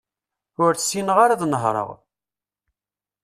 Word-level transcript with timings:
Ur 0.63 0.73
ssineɣ 0.75 1.17
ara 1.23 1.33
ad 1.35 1.41
nehreɣ. 1.47 1.89